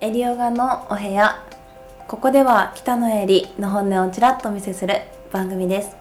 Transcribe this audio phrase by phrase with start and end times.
[0.00, 1.44] エリオガのお部屋。
[2.06, 4.94] ここでは北野エリの本音をちらっとお見せする
[5.32, 5.96] 番組です。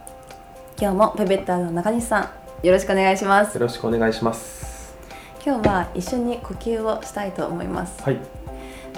[0.79, 2.29] 今日もペペッターの中西さん
[2.63, 3.55] よろしくお願いします。
[3.55, 4.95] よろしくお願いします。
[5.43, 8.03] 今日は一緒に呼吸をしたいと思います。
[8.03, 8.19] はい。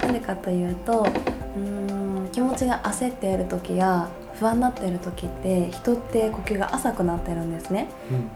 [0.02, 1.62] なんでかというとうー
[2.26, 7.88] ん気持ちが焦っている時や不安になっている時って人って呼吸が浅くなってるんですね。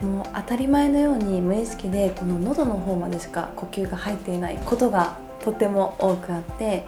[0.02, 0.10] うん。
[0.16, 6.86] もう当たり前のように無意識でこの喉の方までしか呼吸が入っていないことがとても多くあって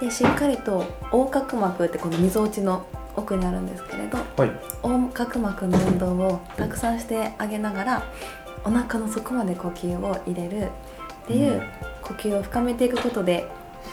[0.00, 4.50] でしっかりと横隔膜ってこの溝落ちの奥にあるんですけれどはい
[4.82, 8.02] 横隔膜の運動をたくさんしてあげながら
[8.64, 10.70] お腹の底まで呼吸を入れる
[11.24, 11.62] っていう
[12.02, 13.46] 呼吸を深めていくことで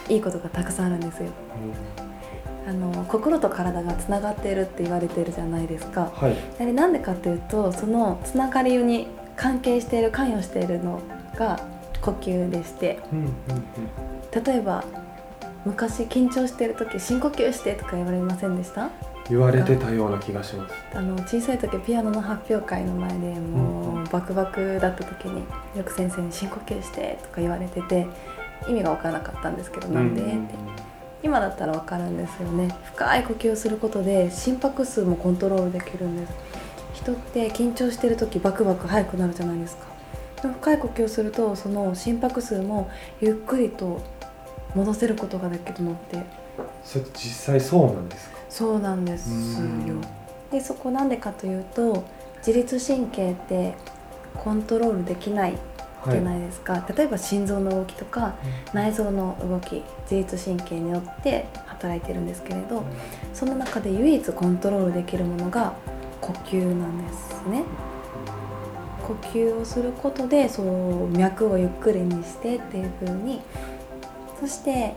[0.08, 1.30] いいことがたくさんあるんですよ。
[2.66, 6.12] あの心と体がつながっているって言われているじゃないですか。
[6.14, 11.00] はいあれなんでかっていうとそのつながりに関係している関与しているの
[11.36, 11.60] が
[12.02, 12.98] 呼吸でして。
[13.12, 14.44] うんうんうん。
[14.44, 14.84] 例えば
[15.64, 18.90] 昔緊張している時深呼吸してとか言われませんでした？
[19.30, 20.74] 言われてたような気がします。
[20.94, 25.44] あの小さい時ピアノの発表会の前でもうバクバクだった時に
[25.76, 28.06] よく先生に深呼吸してとか言われてて
[28.68, 30.22] 意味が分からなかったんですけどなんで？
[30.22, 30.38] って
[31.22, 32.74] 今だったら分かるんですよね。
[32.94, 36.32] 深い呼吸をすることで心拍数もコントロールできるんです。
[36.94, 39.86] 人って緊張してる時バクバク速くなるじゃないですか
[40.48, 42.90] 深い呼吸をするとその心拍数も
[43.20, 44.00] ゆっくりと
[44.74, 46.18] 戻せることができるのって。
[46.84, 48.38] それ実際そうなんですか？
[48.48, 49.36] そうなんですよ。
[49.36, 50.00] うん。
[50.50, 52.04] でそこなんでかというと
[52.38, 53.74] 自律神経って
[54.34, 55.58] コントロールできない
[56.04, 58.34] じゃないですか、例えば心臓の動きとか
[58.72, 62.82] 内臓の動き自律神経によって働いてるんですけれど
[63.32, 65.74] その中で唯一コントロールできるものが
[66.20, 67.62] 呼吸なんですね
[69.12, 73.40] 呼吸をすることでそう脈をゆっくりにしてっていう風に
[74.40, 74.94] そして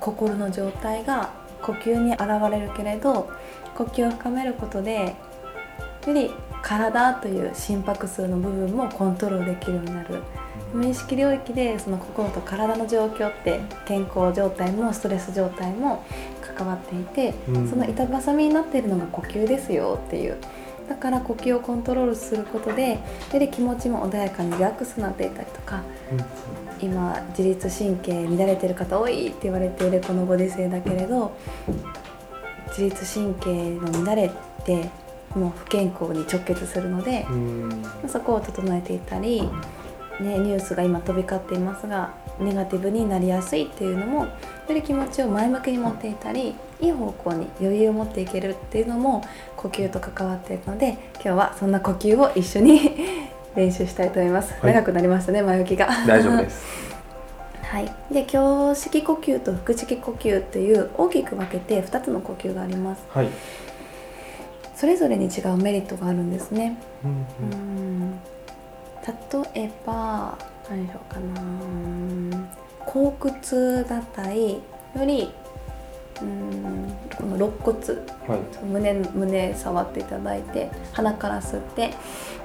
[0.00, 1.30] 心の状態が
[1.62, 3.30] 呼吸に現れるけれど
[3.76, 5.14] 呼吸を深めることで
[6.06, 6.30] より
[6.62, 10.22] 体という心拍数の部分もコントロールできるようになる。
[10.72, 16.04] 無意識領域でその心と体の状況って健康状態もストレス状態も
[16.40, 17.68] 関わっていて、うん。
[17.68, 20.36] その板挟みになっているのが呼吸ですよっていう
[20.88, 22.98] だから呼吸をコントロールすることで
[23.32, 25.82] より気持ちも穏やかにリラックスになっていたりとか
[26.80, 31.36] 今自律神経乱れてる方多いって言われているこのご時世だけれど
[32.68, 34.30] 自律神経の乱れっ
[34.64, 34.88] て
[35.34, 37.62] もう不健康に直結するのでうん。
[37.64, 39.42] うんそこを整えていたり、
[40.20, 44.30] ね、ニュースが今飛び交っていますがネガティブになりやすいっていうのもよ
[44.68, 49.24] り気持ちを前向きに持っていたりいい方向に余裕を持っていけるっていうのも
[49.56, 52.96] 呼吸と関わっているので今日はそんな呼吸を一緒に
[53.54, 54.74] 練習したいと思います、はい。
[54.74, 55.88] 長くなりましたね前置きが。
[56.06, 56.88] 大丈夫です。
[57.62, 63.02] はい、で胸式呼吸と腹式呼吸っていう大きく分けて2つの呼吸があります。
[63.10, 63.28] はい。
[64.74, 66.78] それぞれに違うメリットがあるんですね。
[67.04, 68.37] うんうーん
[69.08, 70.36] 例えば
[70.68, 72.48] 何でしょうかな。
[72.84, 74.60] 後屈だったりよ
[75.06, 75.32] り
[76.20, 77.78] うーんこの肋骨
[78.26, 78.64] はい。
[78.64, 81.94] 胸胸触っていただいて鼻から吸って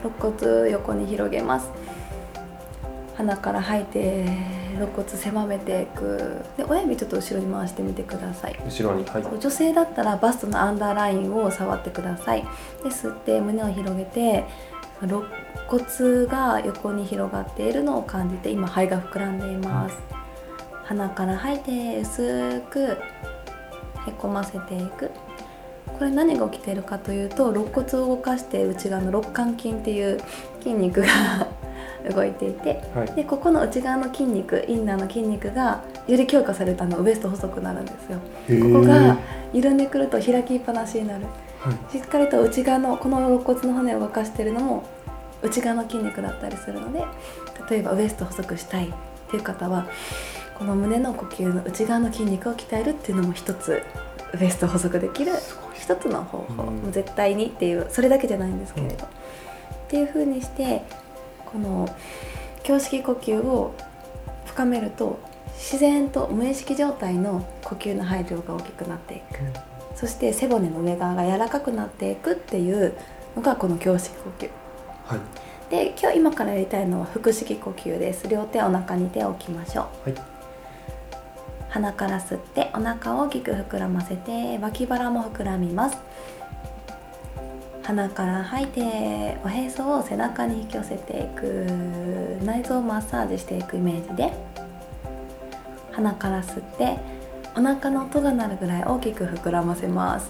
[0.03, 1.69] 肋骨横に広げます。
[3.16, 4.25] 鼻から吐いて
[4.75, 6.44] 肋骨狭めていく。
[6.57, 8.59] で親指ちょっと後ろに回してみてください。
[8.66, 9.24] 後ろにはい。
[9.40, 12.44] 女性だったらバストのアンダーラインを触ってください。
[12.84, 14.45] で吸って胸を広げて
[15.07, 15.25] 肋
[15.67, 19.97] 骨が横に広がっているのを感じて今肺が膨らんでいます。
[20.85, 22.97] 鼻から吐いて薄く
[24.05, 25.11] へこませていく。
[25.97, 30.19] これ何が起きているかというと肋骨を動かして内側の肋間筋っていう
[30.59, 31.07] 筋肉が
[32.13, 33.07] 動いていてはい。
[33.13, 38.19] でここの内側の筋肉インナーの筋肉がより強化されたのウエスト細くなるんですよ。
[38.49, 39.17] へここがー
[39.53, 41.23] 緩んでくると開きっぱなしになる。
[41.23, 41.52] はい
[41.91, 44.88] しっかりと内側のこの肋骨の骨を動かしているのも
[45.41, 47.06] 内側の筋肉だったりするので
[47.69, 48.94] 例えばウエスト細くしたいっ
[49.29, 49.88] ていう方は
[50.57, 53.83] この胸の呼吸の内側の筋肉を鍛えるっていうのも一つ
[54.33, 55.33] ウエスト細くできる
[55.74, 56.77] 一つの方法、うん。
[56.77, 59.07] もう絶対にっていうそれだけじゃないんですけれど、っ
[59.89, 60.83] ていう風にして
[61.45, 61.88] この
[62.68, 63.75] 胸式呼吸を
[64.45, 65.19] 深めると
[65.56, 72.94] 自然と無意識状態の呼吸の配量が大きくなっていくそして背骨の上側が柔らかくなっていくっていう
[73.36, 74.50] のがこの胸式呼吸。
[75.06, 75.19] はい。
[75.69, 78.28] で今日今からやりたいのは腹式呼吸です。
[78.28, 80.10] 両手お腹に手を置きましょう。
[80.10, 80.19] はい。
[81.69, 85.98] 鼻から吸ってお腹を大きく膨らませて脇腹も膨らみます。
[87.81, 91.68] 鼻から吐いておへそを背中に引き寄せていく。
[92.44, 94.34] 内臓をマッサージしていくイメージで。
[95.92, 96.98] 鼻から吸って
[97.55, 100.29] お腹の音が鳴るぐらい大きく膨らませます。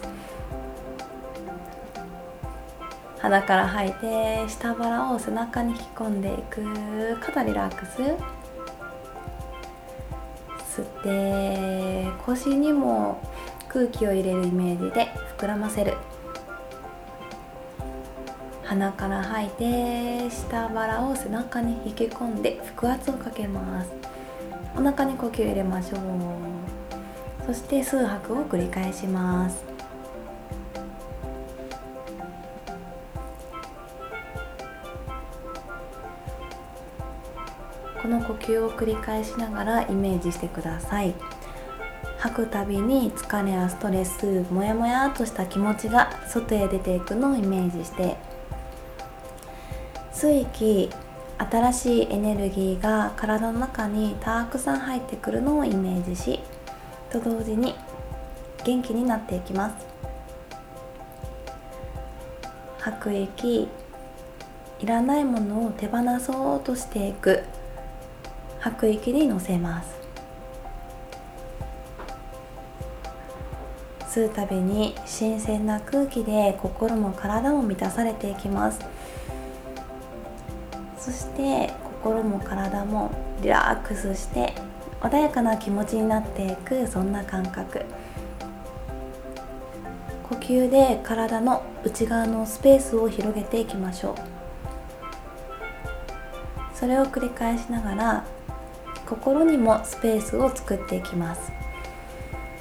[3.18, 8.02] 鼻から吐いて下腹を背中に引き込んでいく肩リラックス
[10.78, 13.22] 吸って腰にも
[13.68, 15.96] 空気を入れるイメージで膨らませる。
[18.62, 23.90] 鼻から吐いて下腹を背中に引き込んで腹圧をかけます。
[24.76, 26.00] お腹に呼吸入れましょう。
[27.46, 29.64] そして数拍を繰り返します。
[38.00, 41.14] この呼吸を繰り返しながらイメージしてください。
[42.18, 48.16] 吐くたびに疲れやストレスモヤモヤとした気持ちが外へ出ていくのをイメージして。
[50.12, 50.90] 吸う息
[51.36, 56.40] 新しいエネルギーが体の中にたくさん入ってくるのをイメージし
[57.20, 57.74] と同時に
[58.64, 59.86] 元気になっていきます。
[62.78, 63.68] 吐く息
[64.80, 67.44] いらないものを手放そうとしていく。
[68.58, 69.94] 吐く息に乗せます。
[74.08, 78.80] 吸うたびに新鮮な空気で心も体も満たされていきます。
[80.98, 81.72] そして
[82.02, 83.10] 心も体も
[83.42, 84.54] リラックスして
[85.04, 87.84] 穏やかな気持ちになっていくそんな感覚。
[90.22, 94.14] 呼吸で体の内側のスペースを広げていきましょう。
[96.74, 98.24] それを繰り返しながら
[99.06, 101.52] 心にもスペースを作っていきます。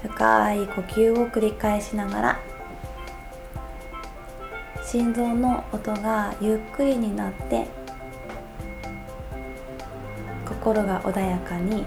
[0.03, 2.39] 深い呼吸を繰り返しながら
[4.85, 7.67] 心臓の音がゆっくりになって
[10.45, 11.85] 心が穏やかに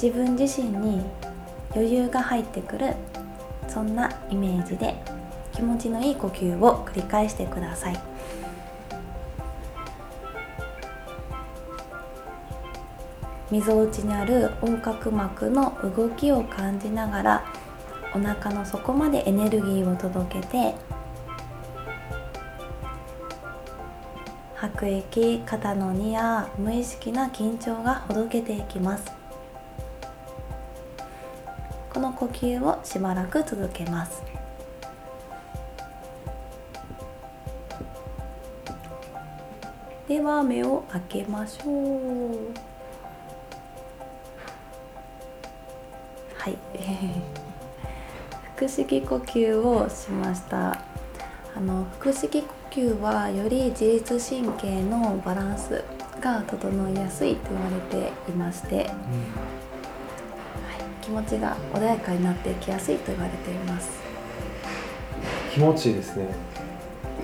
[0.00, 1.02] 自分自身に
[1.74, 2.94] 余裕が入ってくる
[3.68, 4.94] そんなイメージで
[5.52, 8.16] 気持ちのいい呼吸を繰り返してください。
[13.50, 17.44] みぞおちにある横隔膜の動きを感じながら
[18.12, 20.74] お腹の底までエネルギーを届けて
[24.56, 29.15] 吐く息肩の荷や無意識な緊張がほどけていきます。
[31.96, 34.22] この呼吸をしばらく続けます。
[40.06, 42.36] では目を開けましょう。
[46.36, 46.58] はい。
[48.56, 50.78] 腹式呼吸をしました。
[51.56, 55.82] あの腹式呼吸はより自律神経のバランス
[56.20, 58.86] が整いやすいと言われていまして、はい、
[61.06, 64.00] 気持ちが穏やかになっていきやすいと言われています。
[65.54, 66.26] 気持ちいいですね。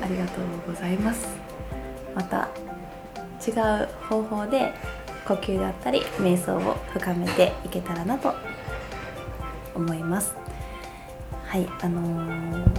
[0.01, 1.27] ありがとうございます。
[2.15, 2.49] また
[3.45, 3.51] 違
[3.83, 4.73] う方法で
[5.27, 8.33] 呼吸だったり瞑想を深めていけたらなと
[9.75, 10.33] 思います。
[11.45, 12.75] はいあのー、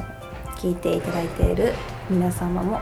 [0.56, 1.74] 聞いていただいている
[2.10, 2.80] 皆様も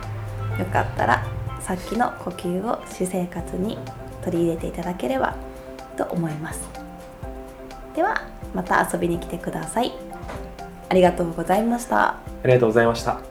[0.59, 1.25] よかったら
[1.59, 3.79] さっきの呼吸を私生活に
[4.23, 5.35] 取り入れていただければ
[5.97, 6.80] と思います
[7.95, 8.21] では
[8.53, 9.93] また遊びに来てください。
[10.89, 12.09] ありがとうございました。
[12.09, 13.30] ありがとうございました。